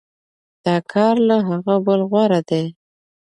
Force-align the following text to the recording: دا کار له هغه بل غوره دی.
دا 0.65 0.75
کار 0.91 1.15
له 1.29 1.35
هغه 1.47 1.75
بل 1.85 1.99
غوره 2.09 2.41
دی. 2.49 2.65